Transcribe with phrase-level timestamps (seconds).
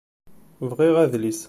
[0.69, 1.39] Ɣriɣ adlis.